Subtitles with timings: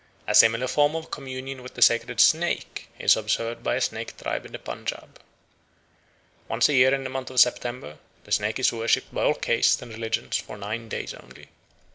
[0.25, 4.47] A similar form of communion with the sacred snake is observed by a Snake tribe
[4.47, 5.19] in the Punjaub.
[6.47, 9.79] Once a year in the month of September the snake is worshipped by all castes
[9.79, 11.49] and religions for nine days only.